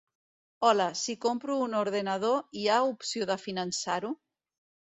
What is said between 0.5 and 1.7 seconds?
Hola, si compro